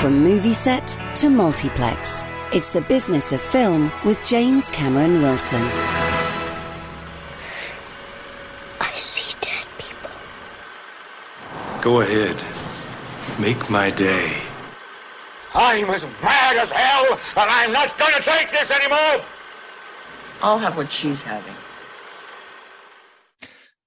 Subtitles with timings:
[0.00, 5.60] From movie set to multiplex, it's the business of film with James Cameron Wilson.
[8.80, 10.08] I see dead people.
[11.82, 12.42] Go ahead.
[13.38, 14.40] Make my day.
[15.54, 17.04] I'm as mad as hell,
[17.36, 19.22] and I'm not gonna take this anymore!
[20.42, 21.54] I'll have what she's having.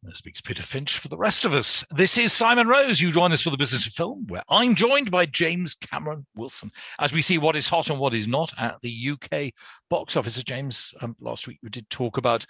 [0.04, 1.86] That speaks Peter Finch for the rest of us.
[1.96, 3.00] This is Simon Rose.
[3.00, 6.72] You join us for the Business of Film, where I'm joined by James Cameron Wilson
[7.00, 9.54] as we see what is hot and what is not at the UK
[9.90, 10.36] box office.
[10.44, 12.46] James, um, last week we did talk about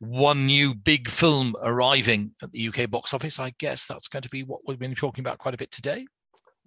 [0.00, 3.38] one new big film arriving at the UK box office.
[3.38, 6.06] I guess that's going to be what we've been talking about quite a bit today.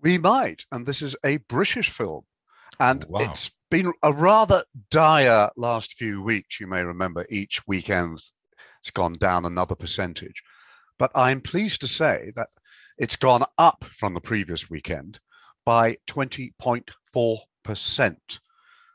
[0.02, 2.23] We might, and this is a British film,
[2.80, 3.20] and Wow.
[3.22, 6.59] it's been a rather dire last few weeks.
[6.59, 8.20] You may remember each weekend
[8.82, 10.44] it's gone down another percentage,
[10.98, 12.50] but I'm pleased to say that
[12.98, 15.20] it's gone up from the previous weekend
[15.66, 18.40] by 20.4 percent,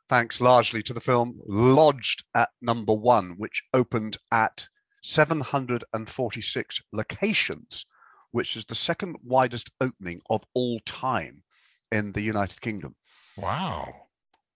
[0.09, 4.67] thanks largely to the film Lodged at Number One, which opened at
[5.03, 7.87] 746 locations
[8.37, 11.43] which is the second widest opening of all time
[11.91, 12.95] in the United Kingdom.
[13.39, 13.95] Wow.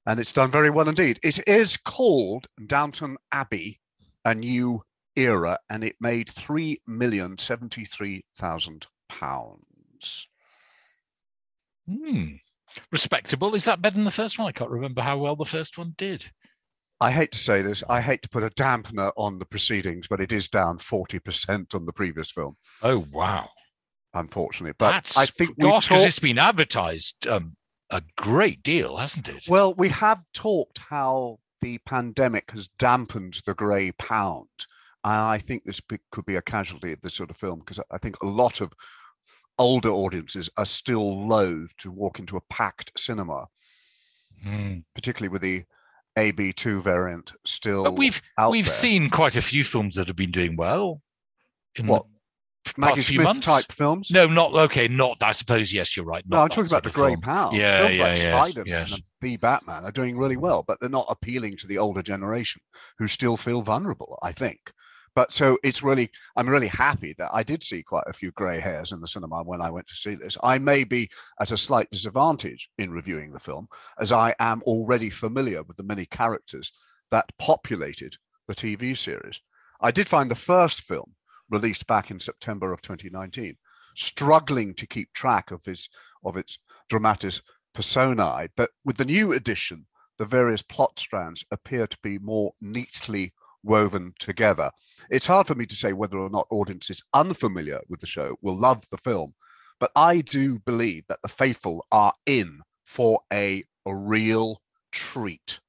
[0.05, 1.19] And it's done very well indeed.
[1.23, 3.81] It is called Downton Abbey,
[4.27, 4.83] a new
[5.21, 10.29] era, and it made three million seventy-three thousand pounds.
[11.89, 12.25] Hmm.
[12.93, 13.55] Respectable.
[13.55, 14.47] Is that better than the first one?
[14.49, 16.31] I can't remember how well the first one did.
[17.01, 20.21] I hate to say this, I hate to put a dampener on the proceedings, but
[20.21, 23.49] it is down 40% on the previous film, Oh, wow.
[24.13, 24.75] unfortunately.
[24.79, 27.57] But That's, I think we've gosh, because talked- it's been advertised um,
[27.89, 29.47] a great deal, hasn't it?
[29.49, 34.49] Well, we have talked how the pandemic has dampened the grey pound.
[35.05, 35.81] I think this
[36.11, 38.73] could be a casualty of this sort of film because I think a lot of
[39.59, 43.47] older audiences are still loath to walk into a packed cinema,
[44.43, 44.79] Hmm.
[44.95, 45.65] particularly with the
[46.17, 47.85] AB2 variant still.
[47.85, 48.75] But we've we've there.
[48.75, 51.03] seen quite a few films that have been doing well.
[51.77, 52.07] In What,
[52.77, 53.47] Maggie Smith months.
[53.47, 54.11] type films.
[54.11, 54.89] No, not okay.
[54.89, 55.73] Not I suppose.
[55.73, 56.25] Yes, you're right.
[56.27, 57.17] No, I'm talking about the Grey.
[57.17, 57.57] Pound.
[57.57, 58.23] Yeah, Films yeah, like yes,
[58.53, 58.93] Spider-Man yes.
[58.93, 62.61] and The Batman are doing really well, but they're not appealing to the older generation
[62.99, 64.73] who still feel vulnerable, I think.
[65.17, 68.61] But so it's really, I'm really happy that I did see quite a few grey
[68.61, 70.37] hairs in the cinema when I went to see this.
[70.43, 71.11] I may be
[71.41, 73.67] at a slight disadvantage in reviewing the film,
[73.99, 76.73] as I am already familiar with the many characters
[77.11, 78.17] that populated
[78.47, 79.41] the TV series.
[79.81, 81.15] I did find the first film,
[81.51, 83.57] released back in September of 2019,
[83.97, 85.89] struggling to keep track of his
[86.25, 87.43] of its dramatis
[87.75, 88.49] personae.
[88.57, 89.87] But with the new edition,
[90.19, 93.33] the various plot strands appear to be more neatly
[93.63, 94.71] woven together.
[95.11, 98.57] It's hard for me to say whether or not audiences unfamiliar with the show will
[98.57, 99.35] love the film,
[99.79, 104.61] but I do believe that the faithful are in for a, a real
[104.93, 105.61] treat.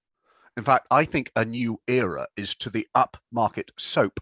[0.57, 4.19] In fact, I think a new era is to the upmarket soap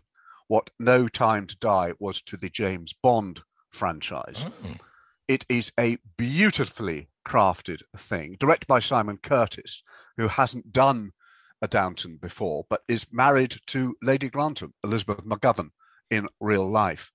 [0.48, 3.42] what No Time to Die was to the James Bond
[3.72, 4.46] franchise.
[4.64, 4.80] Mm.
[5.28, 9.84] It is a beautifully crafted thing, directed by Simon Curtis,
[10.18, 11.12] who hasn't done
[11.62, 15.70] a Downton before, but is married to Lady Grantham, Elizabeth McGovern,
[16.10, 17.12] in real life.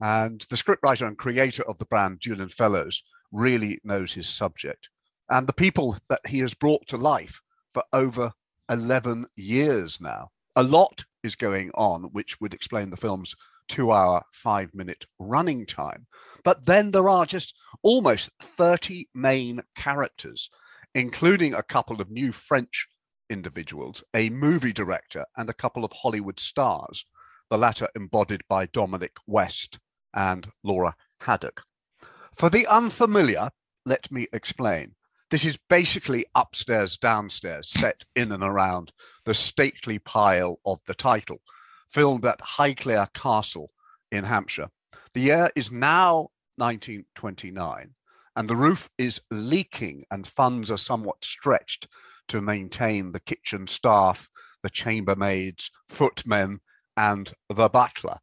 [0.00, 4.88] And the scriptwriter and creator of the brand, Julian Fellowes, really knows his subject.
[5.28, 7.40] And the people that he has brought to life
[7.74, 8.32] for over
[8.70, 10.30] 11 years now.
[10.56, 13.34] A lot is going on, which would explain the film's
[13.68, 16.06] two hour, five minute running time.
[16.44, 20.48] But then there are just almost 30 main characters,
[20.94, 22.88] including a couple of new French
[23.30, 27.04] individuals, a movie director, and a couple of Hollywood stars,
[27.50, 29.78] the latter embodied by Dominic West
[30.14, 31.62] and Laura Haddock.
[32.34, 33.50] For the unfamiliar,
[33.84, 34.94] let me explain.
[35.30, 38.92] This is basically upstairs, downstairs, set in and around
[39.24, 41.40] the stately pile of the title,
[41.90, 43.70] filmed at Highclere Castle
[44.12, 44.68] in Hampshire.
[45.14, 47.94] The year is now 1929,
[48.36, 51.88] and the roof is leaking, and funds are somewhat stretched
[52.28, 54.28] to maintain the kitchen staff,
[54.62, 56.60] the chambermaids, footmen,
[56.96, 58.18] and the butler.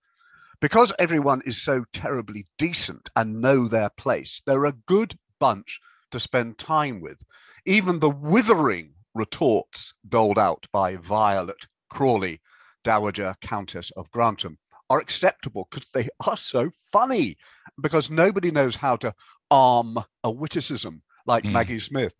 [0.61, 5.79] because everyone is so terribly decent and know their place, they're a good bunch
[6.09, 7.21] to spend time with.
[7.65, 12.39] Even the withering retorts doled out by Violet Crawley,
[12.83, 14.57] Dowager Countess of Grantham,
[14.89, 17.35] are acceptable because they are so funny,
[17.81, 19.13] because nobody knows how to
[19.51, 21.51] arm a witticism like Mm.
[21.51, 22.13] Maggie Smith.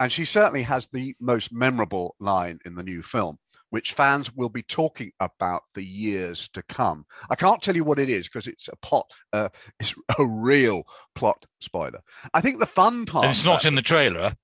[0.00, 3.38] And she certainly has the most memorable line in the new film,
[3.70, 7.06] which fans will be talking about for years to come.
[7.30, 9.48] I can't tell you what it is because it's a plot, uh,
[9.80, 10.82] it's a real
[11.14, 12.00] plot spoiler.
[12.34, 13.24] I think the fun part.
[13.26, 14.34] And it's not in the trailer.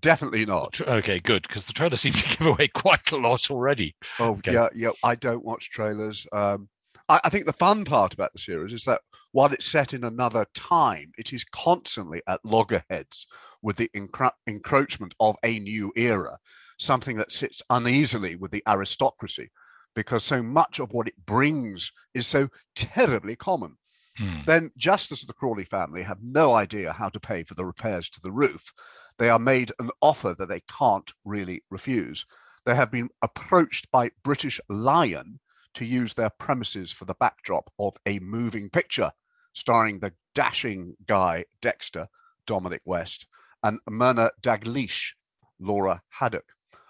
[0.00, 0.80] Definitely not.
[0.82, 3.96] Okay, good, because the trailer seems to give away quite a lot already.
[4.20, 4.52] Oh Okay.
[4.52, 4.90] yeah, yeah.
[5.02, 6.26] I don't watch trailers.
[6.30, 6.68] Um,
[7.08, 9.02] I, I think the fun part about the series is that
[9.32, 13.26] while it's set in another time, it is constantly at loggerheads
[13.62, 16.38] with the encro- encroachment of a new era,
[16.78, 19.50] something that sits uneasily with the aristocracy,
[19.94, 23.76] because so much of what it brings is so terribly common.
[24.16, 24.40] Hmm.
[24.46, 28.08] Then, just as the Crawley family have no idea how to pay for the repairs
[28.10, 28.72] to the roof,
[29.18, 32.24] they are made an offer that they can't really refuse.
[32.64, 35.40] They have been approached by British Lion
[35.74, 39.12] to use their premises for the backdrop of a moving picture
[39.54, 42.08] starring the dashing Guy Dexter,
[42.46, 43.26] Dominic West,
[43.62, 45.14] and Myrna Dalgleish,
[45.58, 46.44] Laura Haddock.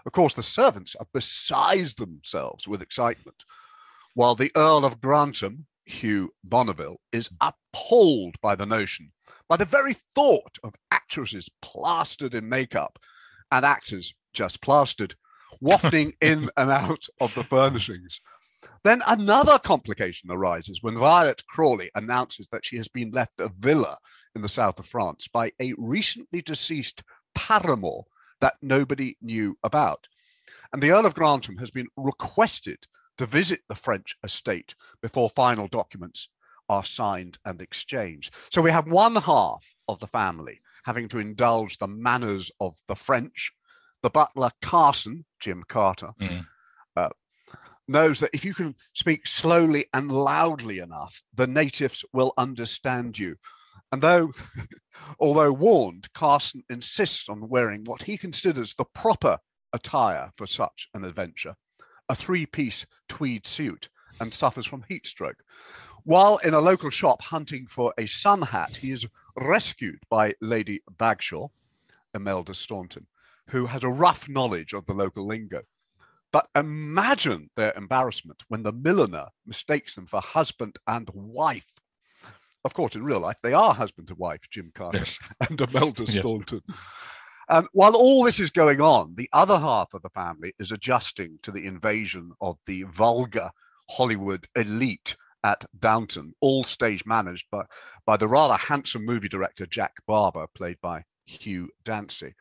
[0.06, 3.44] Of course, the servants are beside themselves with excitement,
[4.14, 9.12] while the Earl of Grantham, Hugh Bonneville, is appalled by the notion,
[9.48, 12.98] by the very thought of actresses plastered in makeup
[13.52, 15.14] and actors just plastered,
[15.60, 18.20] wafting in and out of the furnishings.
[18.82, 23.98] Then another complication arises when Violet Crawley announces that she has been left a villa
[24.34, 27.02] in the south of France by a recently deceased
[27.34, 28.02] paramour
[28.40, 30.08] that nobody knew about.
[30.72, 32.86] And the Earl of Grantham has been requested
[33.18, 36.28] to visit the French estate before final documents
[36.68, 38.34] are signed and exchanged.
[38.50, 42.96] So we have one half of the family having to indulge the manners of the
[42.96, 43.52] French.
[44.02, 46.46] The butler Carson, Jim Carter, Mm.
[47.88, 53.36] Knows that if you can speak slowly and loudly enough, the natives will understand you.
[53.92, 54.32] And though,
[55.20, 59.38] although warned, Carson insists on wearing what he considers the proper
[59.72, 61.54] attire for such an adventure
[62.08, 63.88] a three piece tweed suit
[64.20, 65.42] and suffers from heat stroke.
[66.04, 70.82] While in a local shop hunting for a sun hat, he is rescued by Lady
[70.98, 71.48] Bagshaw,
[72.14, 73.06] Imelda Staunton,
[73.48, 75.62] who has a rough knowledge of the local lingo.
[76.34, 81.70] But imagine their embarrassment when the milliner mistakes them for husband and wife.
[82.64, 85.16] Of course, in real life, they are husband and wife, Jim Carter Yes.
[85.48, 86.16] and Imelda Yes.
[86.16, 86.62] Staunton.
[87.48, 91.38] And while all this is going on, the other half of the family is adjusting
[91.44, 93.52] to the invasion of the vulgar
[93.88, 95.14] Hollywood elite
[95.44, 97.62] at Downton, all stage managed by,
[98.06, 102.34] by the rather handsome movie director Jack Barber, played by Hugh Dancy.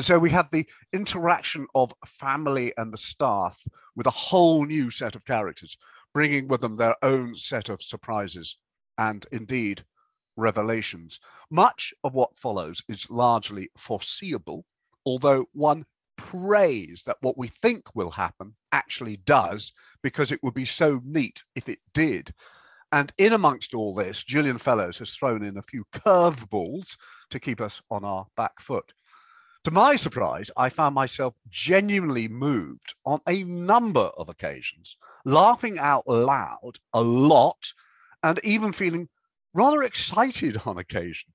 [0.00, 3.62] And so we have the interaction of family and the staff
[3.94, 5.76] with a whole new set of characters,
[6.14, 8.56] bringing with them their own set of surprises
[8.96, 9.84] and indeed
[10.38, 11.20] revelations.
[11.50, 14.64] Much of what follows is largely foreseeable,
[15.04, 15.84] although one
[16.16, 19.70] prays that what we think will happen actually does,
[20.02, 22.32] because it would be so neat if it did.
[22.90, 26.96] And in amongst all this, Julian Fellowes has thrown in a few curveballs
[27.28, 28.94] to keep us on our back foot.
[29.64, 36.08] To my surprise, I found myself genuinely moved on a number of occasions, laughing out
[36.08, 37.72] loud a lot,
[38.22, 39.08] and even feeling
[39.52, 41.32] rather excited on occasion.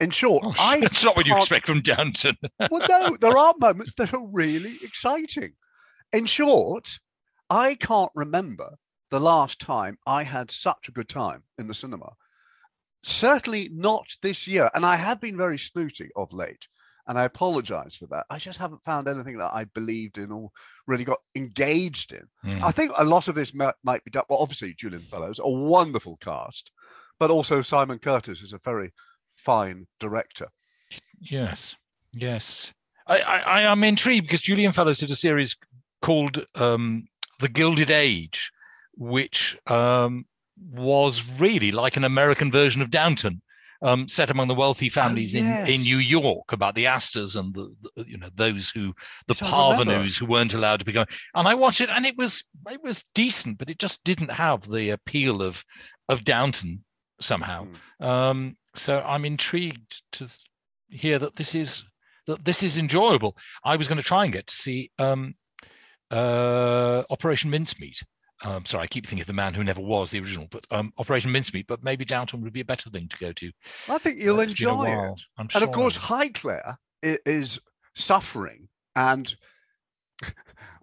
[0.00, 2.36] In short, Oh, I that's not what you expect from Downton.
[2.70, 5.52] well, no, there are moments that are really exciting.
[6.12, 6.98] In short,
[7.50, 8.76] I can't remember
[9.10, 12.12] the last time I had such a good time in the cinema.
[13.02, 14.70] Certainly not this year.
[14.74, 16.66] And I have been very snooty of late.
[17.06, 18.26] And I apologize for that.
[18.30, 20.50] I just haven't found anything that I believed in or
[20.86, 22.28] really got engaged in.
[22.44, 22.62] Mm.
[22.62, 24.24] I think a lot of this might, might be done.
[24.28, 26.70] Well, obviously, Julian Fellowes, a wonderful cast,
[27.18, 28.92] but also Simon Curtis is a very
[29.36, 30.48] fine director.
[31.20, 31.74] Yes,
[32.12, 32.72] yes.
[33.06, 35.56] I, I, am intrigued because Julian Fellowes did a series
[36.02, 37.08] called um,
[37.40, 38.52] The Gilded Age,
[38.94, 40.26] which um,
[40.72, 43.42] was really like an American version of Downton,
[43.82, 45.82] um, set among the wealthy families in, in Oh.
[45.82, 48.94] New York about the Astors and the, the you know those who
[49.26, 49.56] the Yes, remember.
[49.56, 51.08] parvenus who weren't allowed to be going.
[51.34, 54.62] And I watched it, and it was it was decent, but it just didn't have
[54.68, 55.64] the appeal of
[56.08, 56.84] of Downton
[57.20, 57.66] somehow.
[58.00, 58.04] Hmm.
[58.06, 60.28] Um, so I'm intrigued to
[60.88, 61.82] hear that this is
[62.26, 63.36] that this is enjoyable.
[63.64, 65.34] I was going to try and get to see um,
[66.10, 68.02] uh, Operation Mincemeat
[68.44, 70.92] Um, sorry, I keep thinking of the man who never was the original, but um,
[70.98, 71.66] Operation Mincemeat.
[71.66, 73.52] But maybe Downton would be a better thing to go to.
[73.88, 75.20] I think you'll Uh, it's been a enjoy it.
[75.38, 76.18] I'm And of course, sure.
[76.18, 77.58] Highclere is
[77.94, 79.34] suffering and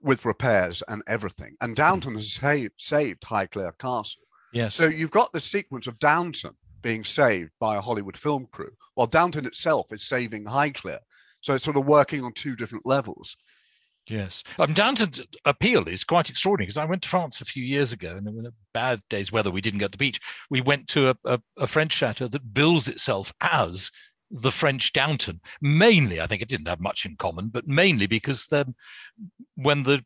[0.02, 1.56] with repairs and everything.
[1.62, 4.24] And Downton has saved, saved Highclere Castle.
[4.54, 8.72] yes, So you've got the sequence of Downton being saved by a Hollywood film crew,
[8.96, 11.00] while Downton itself is saving Highclere.
[11.42, 13.36] So it's sort of working on two different levels.
[14.10, 14.44] Yes.
[14.58, 18.16] Um, Downton's appeal is quite extraordinary because I went to France a few years ago
[18.18, 20.20] and in a bad day's weather, we didn't get to the beach.
[20.50, 23.92] We went to a, a, a French chateau that bills itself as
[24.32, 25.42] the French Downton.
[25.62, 28.76] Mainly, I think it didn't have much in common, but mainly because then
[29.56, 30.04] when the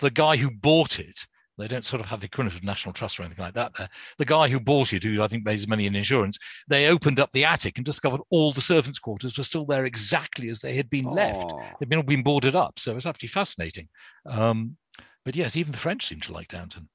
[0.00, 1.26] the guy who bought it,
[1.60, 3.88] they don't sort of have the equivalent of National Trust or anything like that there.
[4.18, 6.38] The guy who bought it, who I think pays money in insurance,
[6.68, 10.48] they opened up the attic and discovered all the servants' quarters were still there exactly
[10.48, 12.78] as they had been left they've been all been boarded up.
[12.78, 13.88] So it's absolutely fascinating.
[14.26, 14.76] Um,
[15.24, 16.88] but yes, even the French seem to like Downton.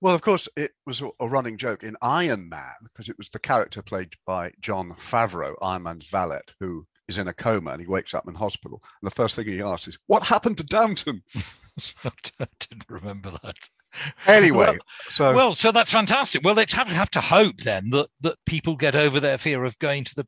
[0.00, 3.30] Well, of course, it was a- a running joke in Iron Man because it was
[3.30, 7.80] the character played by Jon Favreau, Iron Man's valet, who is in a coma and
[7.80, 8.82] he wakes up in hospital.
[8.82, 11.22] And the first thing he asks is, "What happened to Downton?"
[12.04, 13.56] I didn't remember that.
[14.26, 14.76] Anyway, Well-
[15.10, 16.42] so well, so that's fantastic.
[16.44, 19.78] Well, let's have, have to hope then that that people get over their fear of
[19.78, 20.26] going to the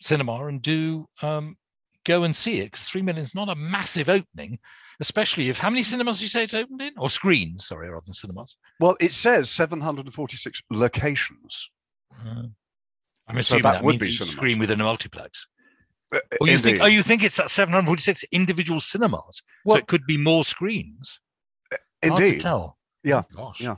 [0.00, 1.56] cinema and do um,
[2.04, 4.58] go and see it because three million is not a massive opening,
[5.00, 7.66] especially if how many cinemas you say it's opened in or screens?
[7.66, 8.56] Sorry, rather than cinemas.
[8.80, 11.70] well, it says 746 locations.
[12.24, 12.44] Uh,
[13.28, 15.46] I'm So assuming that that, would means be screen within a multiplex.
[16.12, 16.80] Uh, Oh, you think?
[16.82, 19.42] Oh, you think it's that 746 individual cinemas?
[19.64, 21.20] Well- so it could be more screens.
[22.02, 22.40] Hard to Indeed.
[22.40, 22.78] tell.
[23.04, 23.60] Yeah, Oh, gosh.
[23.60, 23.76] yeah.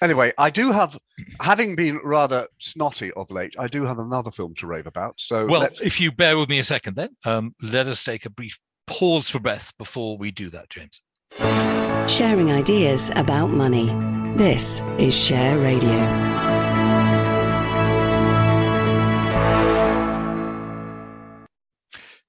[0.00, 0.98] Anyway, I do have,
[1.40, 5.14] having been rather snotty of late, I do have another film to rave about.
[5.20, 8.26] So Well, let's- if you bear with me a second, then um, let us take
[8.26, 11.00] a brief pause for breath before we do that, James.
[12.10, 13.86] Sharing ideas about money.
[14.36, 16.61] This is Share Radio.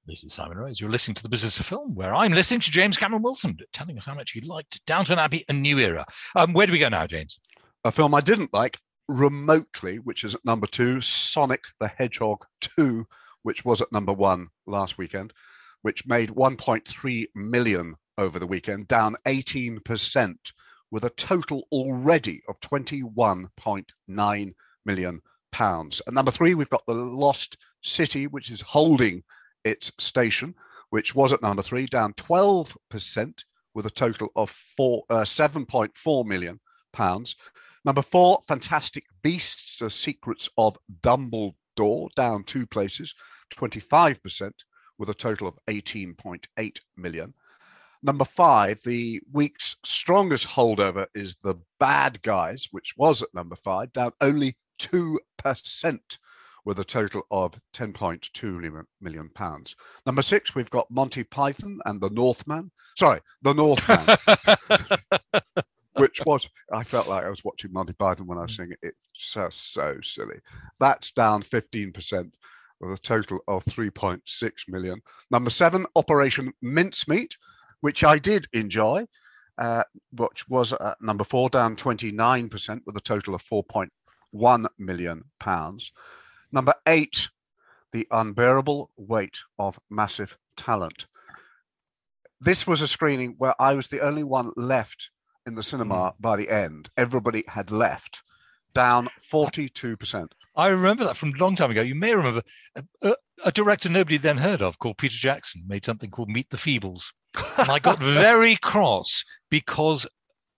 [0.05, 0.81] This is Simon Rose.
[0.81, 3.97] You're listening to the Business of Film, where I'm listening to James Cameron Wilson telling
[3.97, 6.05] us how much he liked Downton Abbey: A New Era.
[6.35, 7.39] Um, where do we go now, James?
[7.85, 13.05] a film I didn't like remotely, which is at number two, Sonic the Hedgehog 2,
[13.43, 15.33] which was at number one last weekend,
[15.81, 20.35] which made 1.3 million over the weekend, down 18%,
[20.91, 24.53] with a total already of 21.9
[24.85, 26.01] million pounds.
[26.07, 29.23] At number three, we've got The Lost City, which is holding
[29.63, 30.55] its station,
[30.89, 33.43] which was at number three, down 12%,
[33.73, 36.59] with a total of four, uh, 7.4 million
[36.91, 37.35] pounds.
[37.85, 43.13] Number four, Fantastic Beasts: The Secrets of Dumbledore, down two places,
[43.53, 44.51] 25%,
[44.97, 47.33] with a total of 18.8 million.
[48.05, 53.93] Number five, the week's strongest holdover is The Bad Guys, which was at number five,
[53.93, 55.17] down only 2%,
[56.65, 59.75] with a total of 10.2 million- million pounds.
[60.05, 62.71] Number six, we've got Monty Python and The Northman.
[62.97, 64.07] Sorry, The Northman
[65.95, 68.79] which was I felt like I was watching Monty Python when I was seeing it.
[68.81, 70.39] It's just so silly.
[70.79, 72.31] That's down 15%
[72.79, 75.01] with a total of 3.6 million.
[75.31, 77.37] Number seven, Operation Mincemeat,
[77.81, 79.05] which I did enjoy,
[79.57, 85.91] uh, which was at number four, down 29% with a total of 4.1 million pounds.
[86.53, 87.29] Number eight,
[87.93, 91.07] The Unbearable Weight of Massive Talent.
[92.39, 95.09] This was a screening where I was the only one left
[95.47, 96.21] in the cinema hmm.
[96.21, 96.91] by the end.
[96.95, 98.21] Everybody had left,
[98.75, 100.27] down 42%.
[100.55, 101.81] I remember that from a long time ago.
[101.81, 102.43] You may remember
[102.75, 106.51] a, a, a director nobody then heard of called Peter Jackson made something called Meet
[106.51, 107.11] the Feebles.
[107.57, 110.05] And I got very cross because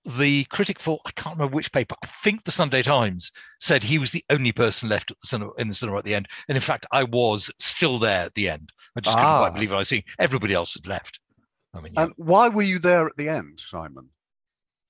[0.06, 3.98] the critic for I can't remember which paper, I think the Sunday Times, said he
[3.98, 6.28] was the only person left at the cinema in the cinema at the end.
[6.48, 8.72] And in fact, I was still there at the end.
[8.96, 9.40] I just couldn't Ah.
[9.40, 10.04] quite believe what I was seeing.
[10.20, 11.20] Everybody else had left.
[11.74, 12.04] I mean, yeah.
[12.04, 14.10] And why were you there at the end, Simon?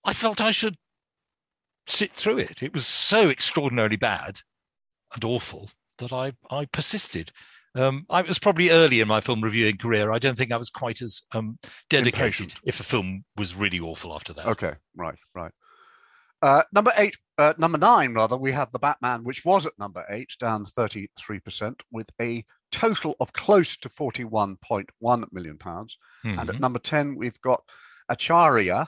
[0.03, 0.75] I felt I should
[1.87, 2.61] sit through it.
[2.61, 4.41] It was so extraordinarily bad
[5.13, 7.31] and awful that I I persisted.
[7.75, 10.11] Um, I was probably early in my film reviewing career.
[10.11, 11.57] I don't think I was quite as um,
[11.89, 12.55] dedicated Impatient.
[12.63, 14.47] if a film was really awful after that.
[14.47, 15.51] Okay, right, right.
[16.41, 20.05] Uh, number eight, uh, number nine, rather, we have The Batman, which was at number
[20.09, 25.97] eight, down 33%, with a total of close to 41.1 million pounds.
[26.23, 26.59] And at Mhm.
[26.59, 27.63] number 10, we've got
[28.09, 28.87] Acharya,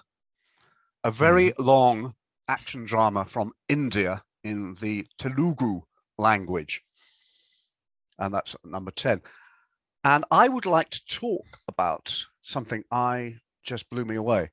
[1.04, 2.14] a very long
[2.48, 5.82] action drama from India in the Telugu
[6.18, 6.84] language.
[8.20, 9.22] And that's number 10.
[10.04, 14.52] And I would like to talk about something I just blew me away.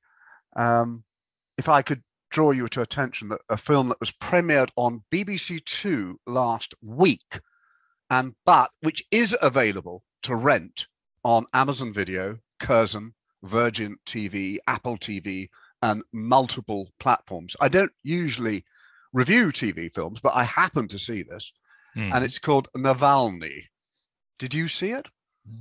[0.55, 1.03] Um,
[1.57, 5.63] if I could draw you to attention that a film that was premiered on BBC
[5.63, 7.39] Two last week,
[8.09, 10.87] and but which is available to rent
[11.23, 15.49] on Amazon Video, Curzon, Virgin TV, Apple TV,
[15.81, 17.55] and multiple platforms.
[17.61, 18.65] I don't usually
[19.13, 21.53] review TV films, but I happen to see this,
[21.95, 22.11] Hmm.
[22.13, 23.63] and it's called Navalny.
[24.37, 25.07] Did you see it?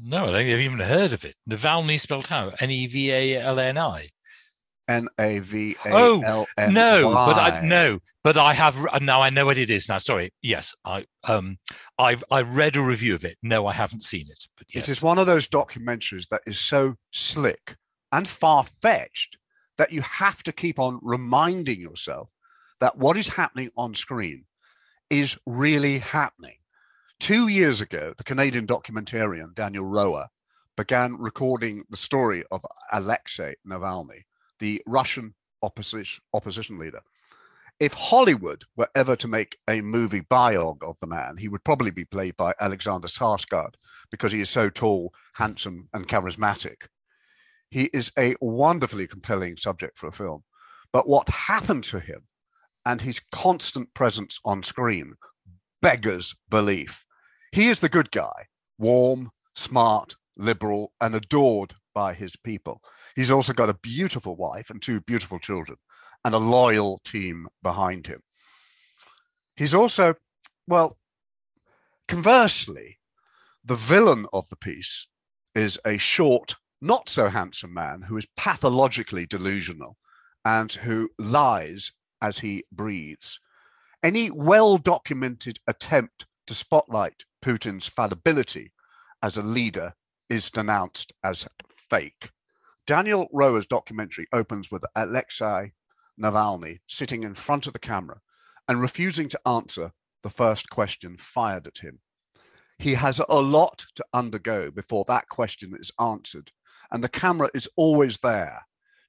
[0.02, 1.36] No, I don't think I've even heard of it.
[1.48, 2.52] Navalny spelled how?
[2.58, 4.08] N E V A L N I.
[4.88, 6.20] N A V A Oh,
[6.58, 9.22] No, but I no, but I have uh, now.
[9.22, 9.98] I know what it is now.
[9.98, 10.32] Sorry.
[10.42, 11.56] Yes, I um,
[11.98, 13.36] I've I read a review of it.
[13.42, 14.46] No, I haven't seen it.
[14.58, 14.88] But yes.
[14.88, 17.76] It is one of those documentaries that is so slick
[18.12, 19.38] and far fetched
[19.78, 22.28] that you have to keep on reminding yourself
[22.80, 24.44] that what is happening on screen
[25.10, 26.56] is really happening.
[27.20, 30.26] Two years ago, the Canadian documentarian Daniel Roher
[30.76, 34.22] began recording the story of Alexei Navalny,
[34.58, 37.00] the Russian opposition, opposition leader.
[37.80, 41.90] If Hollywood were ever to make a movie biog of the man, he would probably
[41.90, 43.74] be played by Alexander Skarsgård
[44.10, 46.86] because he is so tall, handsome, and charismatic.
[47.70, 50.44] He is a wonderfully compelling subject for a film.
[50.92, 52.22] But what happened to him
[52.86, 55.14] and his constant presence on screen
[55.80, 57.04] beggars belief.
[57.52, 58.46] He is the good guy,
[58.78, 62.82] warm, smart, liberal, and adored by his people.
[63.14, 65.78] He's also got a beautiful wife and two beautiful children
[66.24, 68.20] and a loyal team behind him.
[69.56, 70.14] He's also,
[70.66, 70.98] well,
[72.08, 72.98] conversely,
[73.64, 75.06] the villain of the piece
[75.54, 79.96] is a short, not so handsome man who is pathologically delusional
[80.44, 81.92] and who lies
[82.24, 83.38] as he breathes.
[84.02, 88.72] Any well documented attempt to spotlight Putin's fallibility
[89.22, 89.92] as a leader
[90.30, 92.30] is denounced as fake.
[92.86, 95.72] Daniel Roher's documentary opens with Alexei
[96.18, 98.20] Navalny sitting in front of the camera
[98.68, 101.98] and refusing to answer the first question fired at him.
[102.78, 106.50] He has a lot to undergo before that question is answered,
[106.90, 108.62] and the camera is always there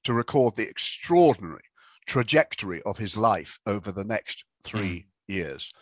[0.04, 1.64] to record the extraordinary
[2.06, 5.32] trajectory of his life over the next three hmm.
[5.32, 5.72] years.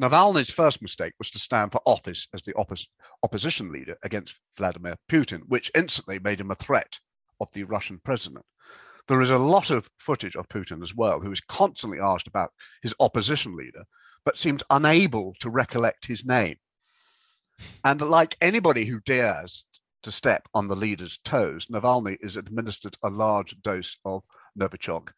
[0.00, 2.86] Navalny's first mistake was to stand for office as the oppos-
[3.22, 6.98] opposition leader against Vladimir Putin, which instantly made him a threat
[7.40, 8.44] of the Russian president.
[9.08, 12.52] There is a lot of footage of Putin as well, who is constantly asked about
[12.82, 13.84] his opposition leader,
[14.24, 16.56] but seems unable to recollect his name.
[17.84, 19.64] And like anybody who dares
[20.02, 24.22] to step on the leader's toes, Navalny is administered a large dose of
[24.58, 25.08] Novichok.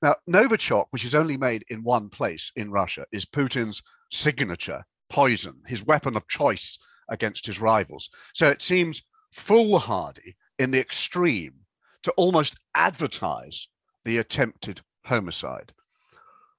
[0.00, 5.62] Now, Novichok, which is only made in one place in Russia, is Putin's signature poison,
[5.66, 8.10] his weapon of choice against his rivals.
[8.34, 11.54] So it seems foolhardy in the extreme
[12.02, 13.68] to almost advertise
[14.04, 15.72] the attempted homicide,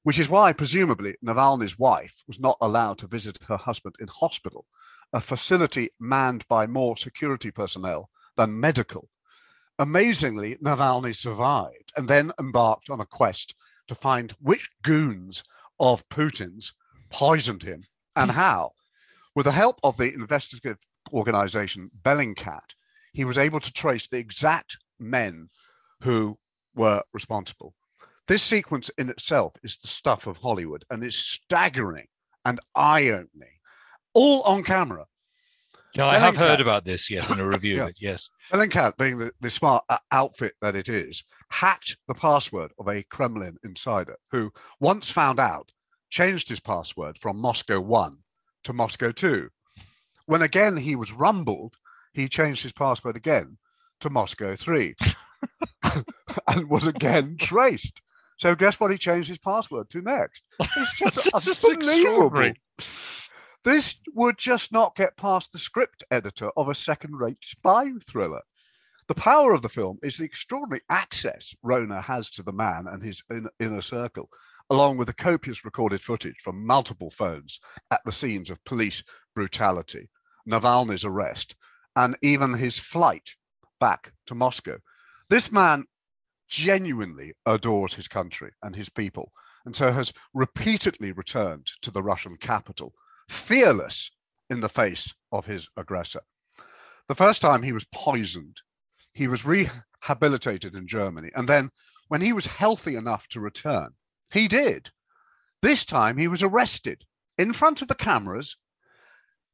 [0.04, 4.66] which is why, presumably, Navalny's wife was not allowed to visit her husband in hospital,
[5.14, 9.10] a facility manned by more security personnel than medical.
[9.80, 13.56] Amazingly, Navalny survived and then embarked on a quest
[13.88, 15.42] to find which goons
[15.80, 16.74] of Putin's
[17.10, 17.86] poisoned him
[18.18, 18.38] and hmm.
[18.38, 18.72] how.
[19.36, 20.80] With the help of the investigative
[21.14, 22.76] organization Bellingcat,
[23.14, 25.50] he was able to trace the exact men
[26.02, 26.38] who
[26.76, 27.74] were responsible.
[28.28, 32.08] This sequence in itself is the stuff of Hollywood and is staggering
[32.44, 33.58] and eye opening,
[34.14, 35.06] all on camera.
[35.96, 37.10] Yeah, I have heard about this.
[37.10, 37.90] Yes, in a review Yeah.
[38.00, 38.30] Yes.
[38.52, 43.58] Bellingcat, being the, the smart outfit that it is, hacked the password of a Kremlin
[43.64, 45.72] insider who, once found out,
[46.10, 48.18] changed his password from Moscow 1
[48.64, 49.50] to Moscow 2.
[50.26, 51.76] When again he was rumbled,
[52.14, 53.58] he changed his password again
[54.00, 54.96] to Moscow 3
[56.48, 58.02] and was again traced.
[58.38, 60.44] So, guess what he changed his password to next?
[60.78, 62.54] It's just is unbelievable.
[63.64, 68.42] This would just not get past the script editor of a second rate spy thriller.
[69.08, 73.04] The power of the film is the extraordinary access Rona has to the man and
[73.04, 74.30] his in- inner circle,
[74.70, 77.60] along with the copious recorded footage from multiple phones
[77.92, 79.04] at the scenes of police
[79.36, 80.10] brutality,
[80.48, 81.56] Navalny's arrest,
[81.96, 83.36] and even his flight
[83.80, 84.78] back to Moscow.
[85.30, 85.86] This man
[86.48, 89.34] genuinely adores his country and his people,
[89.66, 92.94] and so has repeatedly returned to the Russian capital,
[93.30, 94.12] fearless
[94.50, 96.22] in the face of his aggressor.
[97.08, 98.62] The first time he was poisoned,
[99.14, 101.70] he was rehabilitated in Germany, and then
[102.08, 103.90] when he was healthy enough to return,
[104.32, 104.90] he did.
[105.62, 107.04] This time he was arrested
[107.38, 108.58] in front of the cameras,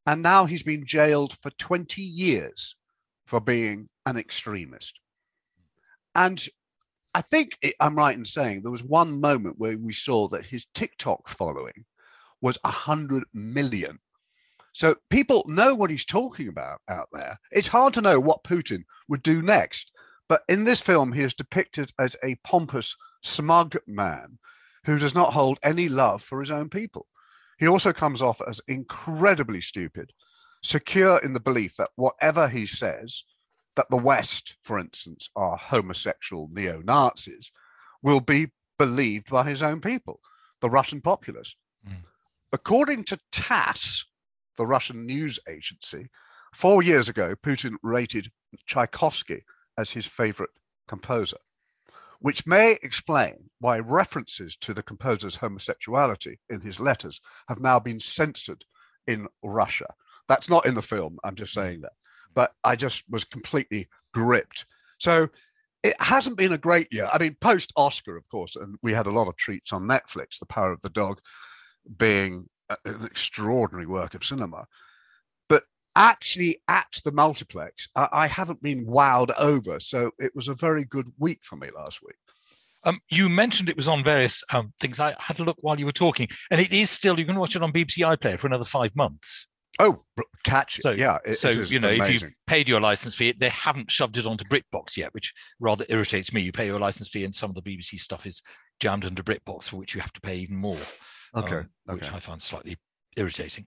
[0.05, 2.75] and now he's been jailed for 20 years
[3.25, 4.99] for being an extremist.
[6.13, 6.45] And
[7.13, 10.65] I think I'm right in saying there was one moment where we saw that his
[10.73, 11.85] TikTok following
[12.41, 13.99] was 100 million.
[14.73, 17.39] So people know what he's talking about out there.
[17.51, 19.91] It's hard to know what Putin would do next.
[20.27, 24.37] But in this film, he is depicted as a pompous, smug man
[24.85, 27.07] who does not hold any love for his own people.
[27.57, 30.11] He also comes off as incredibly stupid,
[30.61, 33.23] secure in the belief that whatever he says,
[33.75, 37.51] that the West, for instance, are homosexual neo Nazis,
[38.01, 40.19] will be believed by his own people,
[40.61, 41.55] the Russian populace.
[42.55, 44.05] According to TASS,
[44.55, 46.07] the Russian news agency,
[46.53, 48.31] four years ago, Putin rated
[48.65, 49.43] Tchaikovsky
[49.77, 50.51] as his favorite
[50.87, 51.35] composer,
[52.21, 57.99] which may explain why references to the composer's homosexuality in his letters have now been
[57.99, 58.63] censored
[59.05, 59.93] in Russia.
[60.29, 61.91] That's not in the film, I'm just saying that.
[62.33, 64.65] But I just was completely gripped.
[64.97, 65.27] So
[65.83, 67.09] it hasn't been a great year.
[67.11, 70.39] I mean, post Oscar, of course, and we had a lot of treats on Netflix,
[70.39, 71.19] The Power of the Dog
[71.97, 72.49] being
[72.85, 74.65] an extraordinary work of cinema.
[75.49, 75.63] But
[75.95, 79.79] actually, at the multiplex, I, I haven't been wowed over.
[79.79, 82.15] So it was a very good week for me last week.
[82.83, 84.99] Um, you mentioned it was on various um, things.
[84.99, 87.19] I had a look while you were talking, and it is still.
[87.19, 89.47] You can watch it on BBC iPlayer for another five months.
[89.79, 90.03] Oh,
[90.43, 90.79] catch!
[90.79, 90.83] It.
[90.83, 91.17] So, yeah.
[91.25, 92.15] It, so you know, amazing.
[92.15, 95.83] if you paid your license fee, they haven't shoved it onto BritBox yet, which rather
[95.89, 96.41] irritates me.
[96.41, 98.43] You pay your license fee, and some of the BBC stuff is
[98.79, 100.77] jammed into BritBox, for which you have to pay even more.
[101.35, 101.57] Okay.
[101.57, 101.95] Um, okay.
[101.95, 102.77] Which I find slightly
[103.15, 103.65] irritating.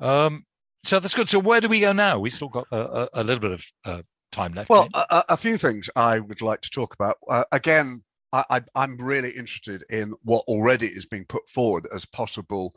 [0.00, 0.44] Um,
[0.84, 1.28] so that's good.
[1.28, 2.18] So where do we go now?
[2.18, 4.70] We still got a, a, a little bit of uh, time left.
[4.70, 7.16] Well, a, a, few things I would like to talk about.
[7.28, 8.02] Uh, again,
[8.32, 12.74] I, am really interested in what already is being put forward as possible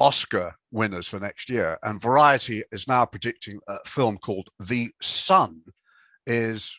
[0.00, 1.78] Oscar winners for next year.
[1.82, 5.62] And Variety is now predicting a film called The Son
[6.26, 6.76] is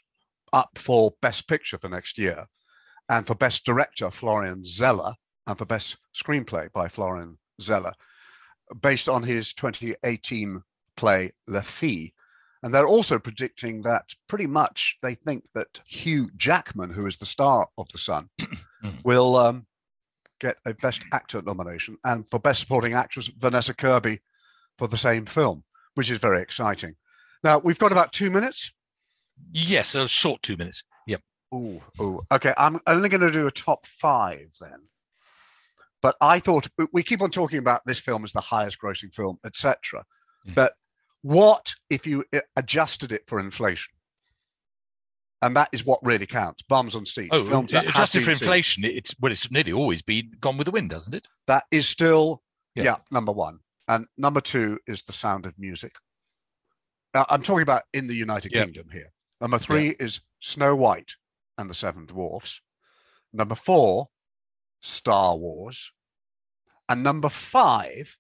[0.52, 2.46] up for Best Picture for next year.
[3.10, 5.14] And for Best Director, Florian Zeller,
[5.48, 7.94] and for Best Screenplay by Florian Zeller,
[8.82, 10.62] based on his 2018
[10.96, 12.12] play Le Fils.
[12.62, 17.26] And they're also predicting that pretty much they think that Hugh Jackman, who is the
[17.26, 18.30] star of The Son,
[19.04, 19.66] will um,
[20.40, 24.22] get a Best Actor nomination, and for Best Supporting Actress, Vanessa Kirby
[24.78, 25.64] for the same film,
[25.96, 26.96] which is very exciting.
[27.44, 28.72] Now, we've got about two minutes.
[29.52, 30.84] Yes, a short two minutes.
[31.08, 31.22] Yep.
[31.52, 32.22] Oh, oh.
[32.32, 34.80] Okay, I'm only going to do a top five then.
[36.04, 39.40] But I thought we keep on talking about this film as the highest grossing film,
[39.46, 40.04] etc.
[40.48, 40.54] Mm.
[40.54, 40.74] But
[41.22, 43.94] what if you uh, adjusted it for inflation?
[45.42, 46.62] And that is what really counts.
[46.64, 47.30] Bums on seats.
[47.32, 48.98] Oh, films adjusted for inflation, seen.
[48.98, 51.28] it's well, it's nearly always been Gone with the Wind, doesn't it?
[51.48, 52.44] That is still,
[52.76, 53.60] yeah, yeah number one.
[53.88, 55.96] And number two is The Sound of Music.
[57.14, 59.12] Now, I'm talking about in the United Kingdom here.
[59.42, 61.16] Number three is Snow White
[61.58, 62.62] and the Seven Dwarfs.
[63.34, 64.08] Number four
[64.84, 65.92] Star Wars.
[66.88, 68.18] And number five,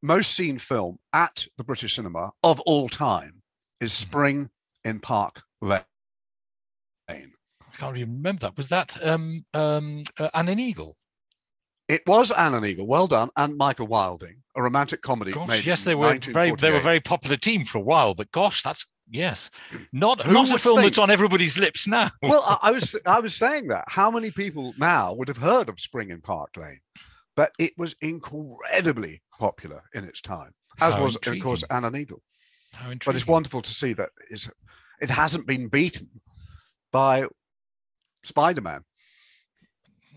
[0.00, 3.42] most seen film at the British cinema of all time
[3.80, 4.10] is mm-hmm.
[4.10, 4.50] Spring
[4.84, 5.82] in Park Lane.
[7.08, 8.56] I can't even remember that.
[8.56, 10.94] Was that um, um, uh, Anna Neagle?
[11.88, 12.86] It was Anna Neagle.
[12.86, 15.32] Well done, and Michael Wilding, a romantic comedy.
[15.32, 18.14] Gosh, yes, they were very they were a very popular team for a while.
[18.14, 19.50] But gosh, that's Yes,
[19.92, 20.88] not Who not a film think?
[20.88, 22.10] that's on everybody's lips now.
[22.22, 23.84] well, I, I, was I was saying that.
[23.88, 26.80] How many people now would have heard of Spring in Park Lane?
[27.36, 31.42] But it was incredibly popular in its time, as How was intriguing.
[31.42, 32.22] of course Anna Neagle.
[33.04, 34.10] But it's wonderful to see that
[35.00, 36.08] it hasn't been beaten
[36.92, 37.26] by
[38.24, 38.82] Spider Man.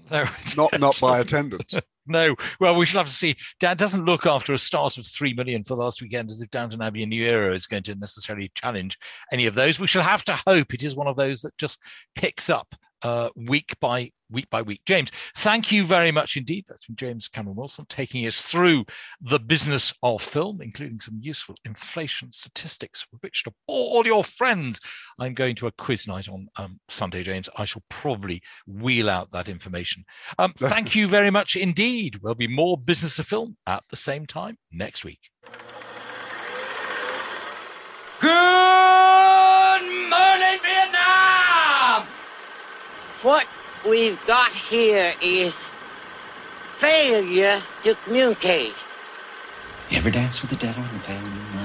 [0.09, 1.75] No, not not by attendance.
[2.07, 2.35] no.
[2.59, 3.35] Well, we shall have to see.
[3.59, 6.81] Dan doesn't look after a start of three million for last weekend as if Downton
[6.81, 8.97] Abbey and New Era is going to necessarily challenge
[9.31, 9.79] any of those.
[9.79, 11.79] We shall have to hope it is one of those that just
[12.15, 12.75] picks up
[13.07, 14.81] uh, week by week by week.
[14.85, 16.65] James, thank you very much indeed.
[16.67, 18.83] That's been James Cameron Wilson taking us through
[19.21, 24.81] the business of film, including some useful inflation statistics which to bore all your friends.
[25.19, 27.47] I'm going to a quiz night on um, Sunday, James.
[27.57, 30.03] I shall probably wheel out that information.
[30.37, 32.19] Um, thank you very much indeed.
[32.21, 35.29] There'll be more business of film at the same time next week.
[43.27, 43.45] What
[43.85, 45.67] we've got here is
[46.77, 48.73] failure to communicate.
[49.89, 51.56] You ever dance with the devil in the pale moonlight?